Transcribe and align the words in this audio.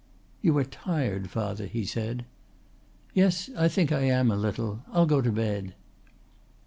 "You 0.41 0.57
are 0.57 0.63
tired, 0.63 1.29
father," 1.29 1.67
he 1.67 1.85
said. 1.85 2.25
"Yes, 3.13 3.51
I 3.55 3.67
think 3.67 3.91
I 3.91 3.99
am 4.01 4.31
a 4.31 4.35
little. 4.35 4.81
I'll 4.91 5.05
go 5.05 5.21
to 5.21 5.31
bed." 5.31 5.75